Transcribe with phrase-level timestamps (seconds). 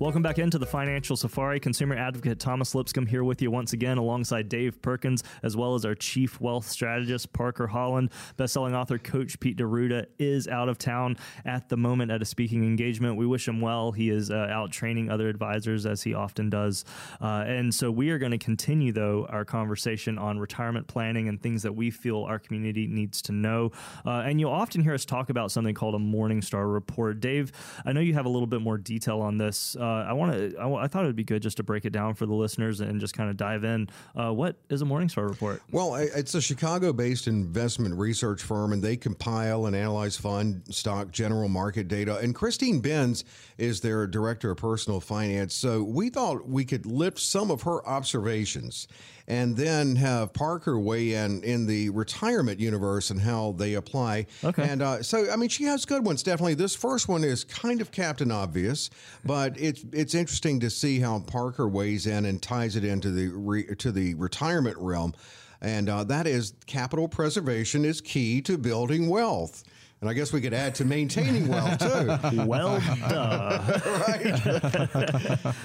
[0.00, 1.58] Welcome back into the Financial Safari.
[1.58, 5.84] Consumer advocate Thomas Lipscomb here with you once again, alongside Dave Perkins, as well as
[5.84, 8.10] our chief wealth strategist, Parker Holland.
[8.36, 12.62] Bestselling author Coach Pete D'Arruda is out of town at the moment at a speaking
[12.62, 13.16] engagement.
[13.16, 13.90] We wish him well.
[13.90, 16.84] He is uh, out training other advisors, as he often does.
[17.20, 21.42] Uh, and so we are going to continue, though, our conversation on retirement planning and
[21.42, 23.72] things that we feel our community needs to know.
[24.06, 27.18] Uh, and you'll often hear us talk about something called a Morningstar report.
[27.18, 27.50] Dave,
[27.84, 29.76] I know you have a little bit more detail on this.
[29.88, 30.56] Uh, I want to.
[30.58, 32.80] I, I, thought it would be good just to break it down for the listeners
[32.80, 33.88] and just kind of dive in.
[34.14, 35.62] Uh, what is a Morningstar report?
[35.70, 41.48] Well, it's a Chicago-based investment research firm, and they compile and analyze fund, stock, general
[41.48, 42.18] market data.
[42.18, 43.24] And Christine Benz
[43.56, 45.54] is their director of personal finance.
[45.54, 48.88] So we thought we could lift some of her observations
[49.28, 54.26] and then have Parker weigh in in the retirement universe and how they apply.
[54.42, 54.66] Okay.
[54.66, 56.54] And uh, so, I mean, she has good ones, definitely.
[56.54, 58.90] This first one is kind of Captain Obvious,
[59.24, 63.28] but it's it's interesting to see how Parker weighs in and ties it into the
[63.28, 65.14] re, to the retirement realm.
[65.60, 69.64] And uh, that is capital preservation is key to building wealth.
[70.00, 72.44] And I guess we could add to maintaining wealth too.
[72.46, 73.80] well, duh.
[74.06, 74.22] right.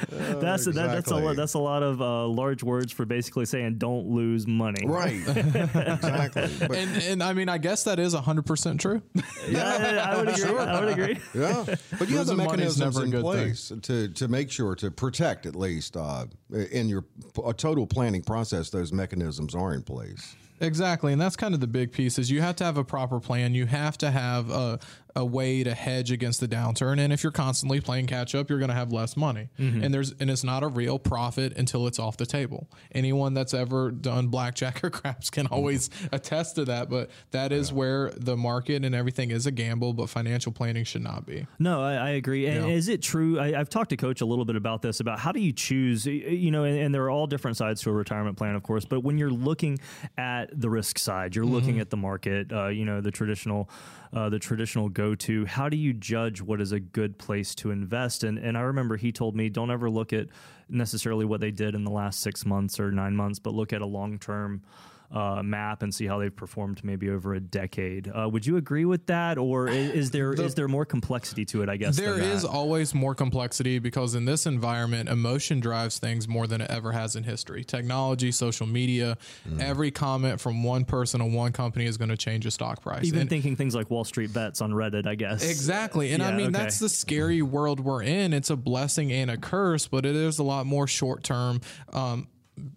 [0.10, 0.72] that's exactly.
[0.74, 1.36] that, that's a lot.
[1.36, 4.88] That's a lot of uh, large words for basically saying don't lose money.
[4.88, 5.22] Right.
[5.28, 6.50] exactly.
[6.60, 9.04] But, and, and I mean, I guess that is hundred percent true.
[9.48, 10.44] Yeah, I would agree.
[10.44, 10.60] Sure.
[10.60, 11.20] I would agree.
[11.36, 11.66] Yeah,
[12.00, 13.82] but you have the mechanisms in place thing.
[13.82, 16.26] to to make sure to protect at least uh,
[16.72, 17.06] in your
[17.58, 18.72] total planning process.
[18.72, 20.36] Those mechanisms are in place.
[20.64, 23.20] Exactly, and that's kind of the big piece is you have to have a proper
[23.20, 23.54] plan.
[23.54, 24.80] You have to have a,
[25.16, 27.00] a way to hedge against the downturn.
[27.00, 29.50] And if you're constantly playing catch up, you're going to have less money.
[29.60, 29.84] Mm-hmm.
[29.84, 32.70] And there's and it's not a real profit until it's off the table.
[32.94, 36.90] Anyone that's ever done blackjack or craps can always attest to that.
[36.90, 37.76] But that is yeah.
[37.76, 39.94] where the market and everything is a gamble.
[39.94, 41.46] But financial planning should not be.
[41.60, 42.48] No, I, I agree.
[42.48, 42.74] And yeah.
[42.74, 43.40] is it true?
[43.40, 46.06] I, have talked to Coach a little bit about this about how do you choose?
[46.06, 48.86] You know, and, and, there are all different sides to a retirement plan, of course.
[48.86, 49.80] But when you're looking
[50.16, 51.54] at the risk side, you're mm-hmm.
[51.54, 52.52] looking at the market.
[52.52, 53.70] Uh, you know, the traditional
[54.14, 55.46] uh, the traditional go to.
[55.46, 58.24] How do you judge what is a good place to invest?
[58.24, 60.28] And and I remember he told me don't ever look at
[60.70, 63.82] necessarily what they did in the last six months or nine months, but look at
[63.82, 64.62] a long term
[65.14, 68.08] uh, map and see how they've performed maybe over a decade.
[68.08, 71.46] Uh, would you agree with that, or is, is there the, is there more complexity
[71.46, 71.70] to it?
[71.70, 76.48] I guess there is always more complexity because in this environment, emotion drives things more
[76.48, 77.64] than it ever has in history.
[77.64, 79.62] Technology, social media, mm.
[79.62, 83.06] every comment from one person on one company is going to change a stock price.
[83.06, 85.48] Even and thinking things like Wall Street bets on Reddit, I guess.
[85.48, 86.64] Exactly, and yeah, I mean okay.
[86.64, 88.34] that's the scary world we're in.
[88.34, 91.62] It's a blessing and a curse, but it is a lot more short term.
[91.92, 92.28] Um,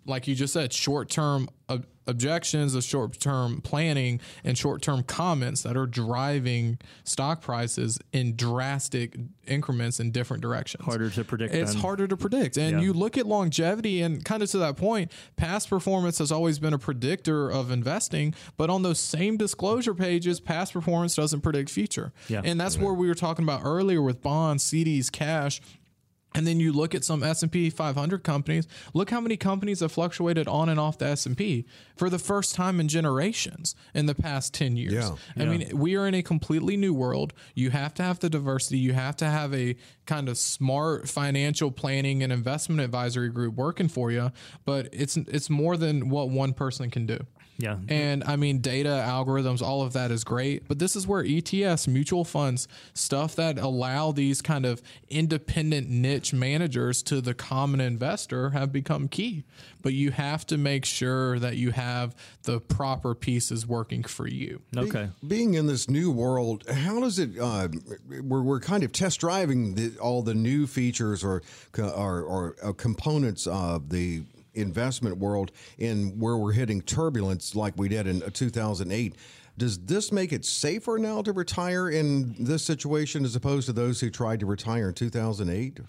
[0.07, 5.03] like you just said, short term ob- objections, of short term planning, and short term
[5.03, 9.17] comments that are driving stock prices in drastic
[9.47, 10.85] increments in different directions.
[10.85, 11.55] Harder to predict.
[11.55, 11.81] It's then.
[11.81, 12.57] harder to predict.
[12.57, 12.85] And yeah.
[12.85, 16.73] you look at longevity, and kind of to that point, past performance has always been
[16.73, 18.35] a predictor of investing.
[18.57, 22.13] But on those same disclosure pages, past performance doesn't predict future.
[22.29, 22.43] Yeah.
[22.45, 25.61] And that's where we were talking about earlier with bonds, CDs, cash
[26.37, 30.47] and then you look at some S&P 500 companies, look how many companies have fluctuated
[30.47, 31.65] on and off the S&P
[31.97, 34.93] for the first time in generations in the past 10 years.
[34.93, 35.17] Yeah.
[35.37, 35.57] I yeah.
[35.57, 37.33] mean, we are in a completely new world.
[37.55, 41.71] You have to have the diversity, you have to have a kind of smart financial
[41.71, 44.31] planning and investment advisory group working for you,
[44.65, 47.19] but it's it's more than what one person can do.
[47.59, 47.79] Yeah.
[47.89, 50.69] And I mean, data, algorithms, all of that is great.
[50.69, 56.33] But this is where ETFs, mutual funds, stuff that allow these kind of independent niche
[56.33, 59.45] managers to the common investor have become key.
[59.83, 64.61] But you have to make sure that you have the proper pieces working for you.
[64.77, 65.09] Okay.
[65.23, 67.69] Be, being in this new world, how does it, uh,
[68.23, 71.43] we're, we're kind of test driving the, all the new features or,
[71.79, 74.25] or, or uh, components of the
[74.57, 79.15] investment world in where we're hitting turbulence like we did in 2008.
[79.59, 84.01] Does this make it safer now to retire in this situation as opposed to those
[84.01, 85.81] who tried to retire in 2008?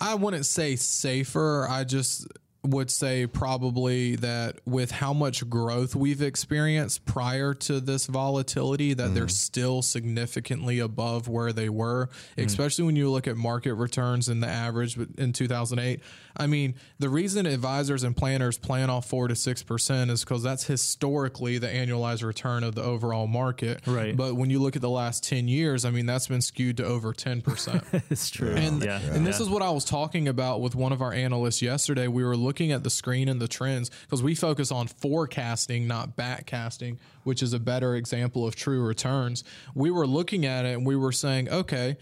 [0.00, 1.66] I wouldn't say safer.
[1.68, 2.28] I just
[2.70, 9.14] would say probably that with how much growth we've experienced prior to this volatility that
[9.14, 9.28] they're mm-hmm.
[9.28, 12.42] still significantly above where they were mm-hmm.
[12.46, 16.00] especially when you look at market returns in the average in 2008
[16.36, 20.64] i mean the reason advisors and planners plan off 4 to 6% is because that's
[20.64, 24.16] historically the annualized return of the overall market Right.
[24.16, 26.84] but when you look at the last 10 years i mean that's been skewed to
[26.84, 28.54] over 10% it's true.
[28.54, 29.00] and, yeah.
[29.12, 29.46] and this Yeah.
[29.46, 32.08] is what I was talking about with one of our analysts yesterday.
[32.08, 36.16] We were looking at the screen and the trends because we focus on forecasting, not
[36.16, 39.44] backcasting, which is a better example of true returns.
[39.74, 41.96] We were looking at it and we were saying, okay,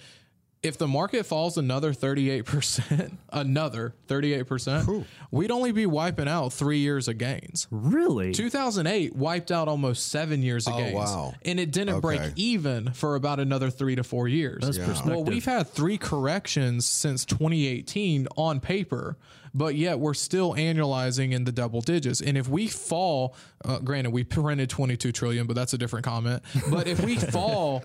[0.66, 7.08] if the market falls another 38%, another 38%, we'd only be wiping out three years
[7.08, 7.66] of gains.
[7.70, 10.94] really 2008 wiped out almost seven years of Oh, gains.
[10.94, 11.34] wow.
[11.44, 14.62] And it didn't break even for about another three to four years.
[14.64, 15.02] That's Yeah.
[15.06, 19.16] Well, we've had three corrections since 2018 on paper,
[19.54, 22.20] but yet we're still annualizing in the double digits.
[22.20, 23.34] And if we fall,
[23.64, 26.42] uh, granted, we printed 22 trillion, but that's a different comment.
[26.70, 27.82] But if we fall,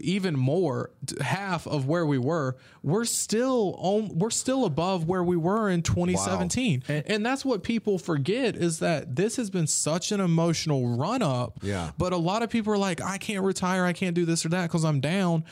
[0.00, 0.90] even more
[1.20, 5.80] half of where we were we're still on we're still above where we were in
[5.80, 11.22] 2017 and, that's what people forget is that this has been such an emotional run
[11.22, 11.92] up Yeah.
[11.98, 14.48] but a lot of people are like i can't retire i can't do this or
[14.50, 15.44] that because i'm down.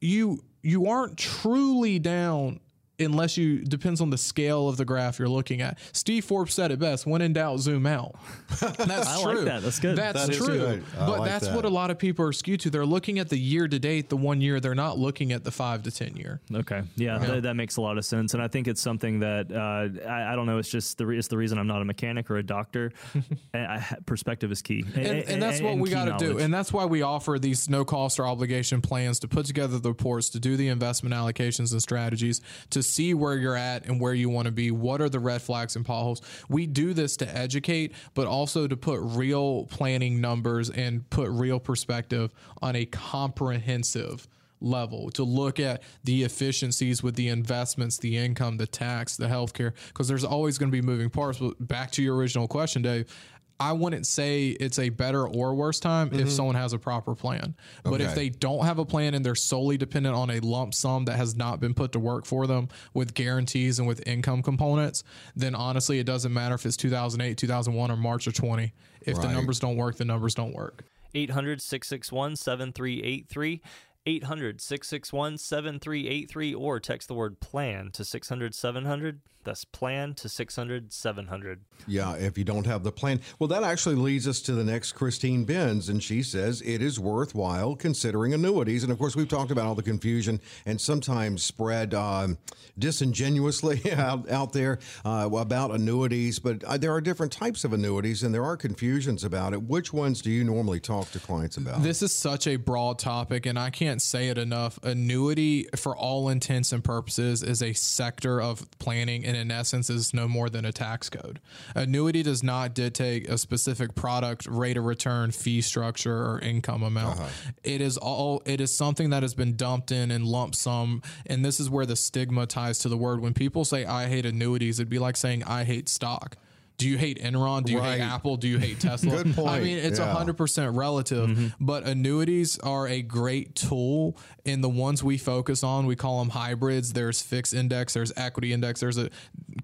[0.00, 2.58] You you aren't truly down
[3.04, 5.78] unless you depends on the scale of the graph you're looking at.
[5.92, 8.14] Steve Forbes said it best: "When in doubt, zoom out."
[8.60, 9.44] That's I like true.
[9.46, 9.62] that.
[9.62, 9.96] That's good.
[9.96, 10.58] That's That is true.
[10.58, 10.84] good.
[10.98, 11.56] But like that's that.
[11.56, 12.70] what a lot of people are skewed to.
[12.70, 14.60] They're looking at the year to date, the one year.
[14.60, 16.40] They're not looking at the five to ten year.
[16.54, 19.50] Okay, yeah, That, that makes a lot of sense, and I think it's something that
[19.52, 20.58] uh, I, I don't know.
[20.58, 22.92] It's just the re- it's the reason I'm not a mechanic or a doctor.
[23.52, 26.52] and I, perspective is key, and, and that's what and we got to do and
[26.52, 30.28] that's why we offer these no cost or obligation plans to put together the reports
[30.30, 32.40] to do the investment allocations and strategies
[32.70, 35.40] to see where you're at and where you want to be what are the red
[35.40, 40.70] flags and potholes we do this to educate but also to put real planning numbers
[40.70, 44.28] and put real perspective on a comprehensive
[44.62, 49.72] level to look at the efficiencies with the investments, the income, the tax, the healthcare,
[49.88, 51.38] because there's always going to be moving parts.
[51.38, 53.12] But back to your original question, Dave.
[53.60, 56.28] I wouldn't say it's a better or worse time if mm-hmm.
[56.28, 57.54] someone has a proper plan.
[57.84, 61.04] But if they don't have a plan and they're solely dependent on a lump sum
[61.04, 65.04] that has not been put to work for them with guarantees and with income components,
[65.36, 68.72] then honestly, it doesn't matter if it's 2008, 2001, or March of 20.
[69.02, 70.84] If the numbers don't work, the numbers don't work.
[71.14, 73.60] 800 661 7383.
[74.06, 79.20] 800 661 7383 or text the word plan to 600 700.
[79.44, 81.60] That's plan to 600 700.
[81.86, 83.20] Yeah, if you don't have the plan.
[83.38, 87.00] Well, that actually leads us to the next Christine Benz, and she says it is
[87.00, 88.84] worthwhile considering annuities.
[88.84, 92.38] And of course, we've talked about all the confusion and sometimes spread um,
[92.78, 98.22] disingenuously out, out there uh, about annuities, but uh, there are different types of annuities
[98.22, 99.62] and there are confusions about it.
[99.62, 101.82] Which ones do you normally talk to clients about?
[101.82, 104.78] This is such a broad topic, and I can't say it enough.
[104.82, 110.14] Annuity, for all intents and purposes, is a sector of planning, and in essence, is
[110.14, 111.40] no more than a tax code.
[111.74, 117.18] Annuity does not dictate a specific product, rate of return, fee structure, or income amount.
[117.18, 117.28] Uh-huh.
[117.64, 118.42] It is all.
[118.46, 121.86] It is something that has been dumped in and lump sum, and this is where
[121.86, 123.20] the stigma ties to the word.
[123.20, 126.36] When people say "I hate annuities," it'd be like saying "I hate stock."
[126.82, 127.64] Do you hate Enron?
[127.64, 128.00] Do you Right.
[128.00, 128.36] hate Apple?
[128.36, 129.10] Do you hate Tesla?
[129.22, 129.48] Good point.
[129.48, 130.12] I mean, it's a Yeah.
[130.12, 131.46] hundred percent relative, mm-hmm.
[131.60, 134.16] but annuities are a great tool.
[134.44, 136.92] And the ones we focus on, we call them hybrids.
[136.92, 139.08] There's fixed index, there's equity index, there's a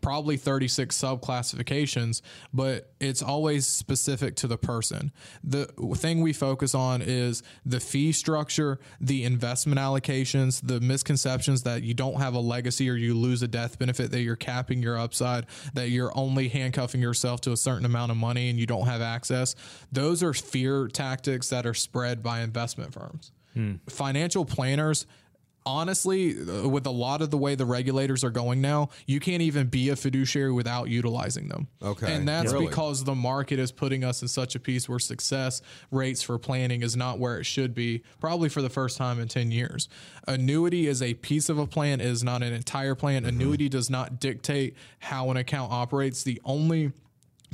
[0.01, 2.23] probably 36 sub classifications,
[2.53, 5.11] but it's always specific to the person.
[5.43, 11.83] The thing we focus on is the fee structure, the investment allocations, the misconceptions that
[11.83, 14.97] you don't have a legacy or you lose a death benefit, that you're capping your
[14.99, 18.87] upside, that you're only handcuffing yourself to a certain amount of money and you don't
[18.87, 19.55] have access.
[19.91, 23.33] Those are fear tactics that are spread by investment firms.
[23.55, 23.77] Hmm.
[23.89, 25.07] Financial planners
[25.69, 29.43] honestly, uh, with a lot of the way the regulators are going now, you can't
[29.43, 31.69] even be a fiduciary without utilizing them.
[31.83, 32.13] Okay.
[32.13, 32.67] And that's Really?
[32.67, 35.61] because the market is putting us in such a piece where success
[35.91, 39.29] rates for planning is not where it should be, probably for the first time in
[39.29, 39.89] 10 years.
[40.27, 43.27] Annuity is a piece of a plan, it is not an entire plan.
[43.27, 46.23] Annuity does not dictate how an account operates.
[46.23, 46.93] The only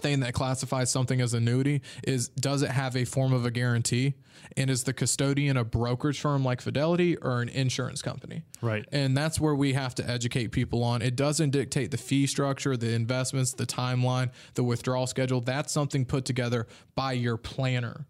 [0.01, 4.15] thing that classifies something as annuity is does it have a form of a guarantee?
[4.57, 8.43] And is the custodian a brokerage firm like fidelity or an insurance company?
[8.61, 8.87] Right.
[8.93, 11.03] and that's where we have to educate people on.
[11.03, 15.41] It doesn't dictate the fee structure the investments the timeline the withdrawal schedule.
[15.41, 18.07] That's something put together by your planner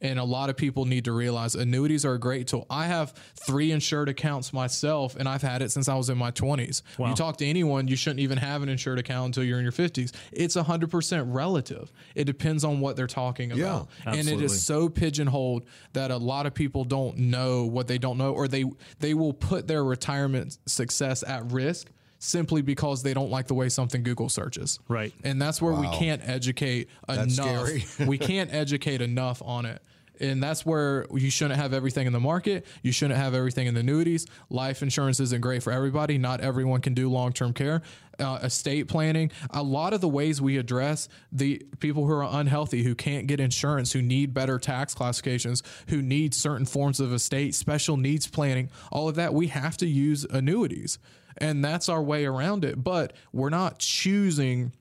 [0.00, 2.66] and a lot of people need to realize annuities are a great tool.
[2.68, 3.14] I have
[3.46, 6.82] three insured accounts myself, and I've had it since I was in my 20s.
[7.10, 9.72] You talk to anyone, you shouldn't even have an insured account until you're in your
[9.72, 10.12] 50s.
[10.32, 11.92] It's 100% relative.
[12.14, 13.88] It depends on what they're talking about.
[14.04, 14.44] and it absolutely.
[14.46, 18.48] is so pigeonholed that a lot of people don't know what they don't know, or
[18.48, 18.64] they,
[19.00, 23.68] they will put their retirement success at risk simply because they don't like the way
[23.68, 24.78] something Google searches.
[24.88, 25.12] Right.
[25.24, 27.68] And that's where we can't educate That's enough.
[27.78, 28.06] scary.
[28.06, 29.82] we can't educate enough on it.
[30.20, 32.66] And that's where you shouldn't have everything in the market.
[32.82, 34.26] You shouldn't have everything in the annuities.
[34.50, 36.18] Life insurance isn't great for everybody.
[36.18, 37.82] Not everyone can do long term care.
[38.18, 42.82] Uh, estate planning, a lot of the ways we address the people who are unhealthy,
[42.82, 47.54] who can't get insurance, who need better tax classifications, who need certain forms of estate,
[47.54, 50.98] special needs planning, all of that, we have to use annuities.
[51.36, 52.82] And that's our way around it.
[52.82, 54.72] But we're not choosing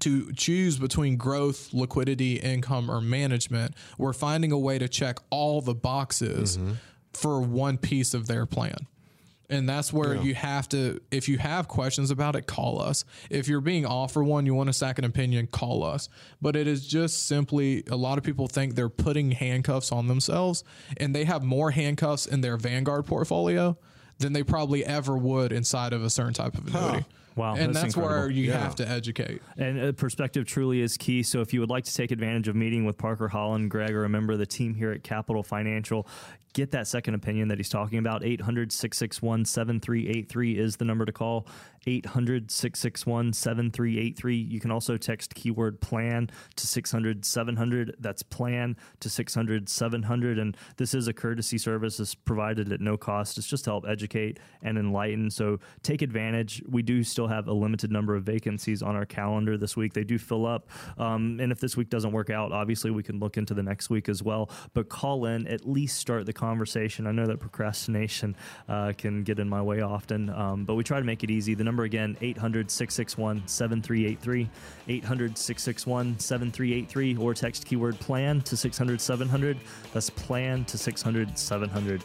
[0.00, 5.60] to choose between growth, liquidity, income, or management, we're finding a way to check all
[5.60, 6.72] the boxes mm-hmm.
[7.12, 8.86] for one piece of their plan.
[9.50, 13.04] And that's where you have to, if you have questions about it, call us.
[13.28, 16.08] If you're being offered one, you want a second opinion, call us.
[16.40, 20.64] But it is just simply, a lot of people think they're putting handcuffs on themselves,
[20.96, 23.76] and they have more handcuffs in their Vanguard portfolio
[24.18, 27.04] than they probably ever would inside of a certain type of annuity.
[27.36, 28.58] Wow, And that's that's, where you Yeah.
[28.58, 29.40] have to educate.
[29.56, 31.22] And uh, perspective truly is key.
[31.22, 34.04] So if you would like to take advantage of meeting with Parker Holland, Greg, or
[34.04, 36.06] a member of the team here at Capital Financial,
[36.52, 38.22] get that second opinion that he's talking about.
[38.24, 41.46] 800 661 7383 is the number to call.
[41.86, 44.36] 800 661 7383.
[44.36, 47.96] You can also text keyword plan to 600 700.
[47.98, 50.38] That's plan to 600 700.
[50.38, 53.38] And this is a courtesy service that's provided at no cost.
[53.38, 55.30] It's just to help educate and enlighten.
[55.30, 56.62] So take advantage.
[56.68, 59.94] We do still have a limited number of vacancies on our calendar this week.
[59.94, 60.68] They do fill up.
[60.98, 63.90] Um, and if this week doesn't work out, obviously we can look into the next
[63.90, 64.50] week as well.
[64.74, 67.06] But call in, at least start the conversation.
[67.06, 68.36] I know that procrastination
[68.68, 71.54] uh, can get in my way often, um, but we try to make it easy.
[71.54, 74.48] The number again, 800 661 7383.
[74.88, 79.58] 800 661 7383, or text keyword plan to 600 700.
[79.92, 82.04] That's plan to 600 700.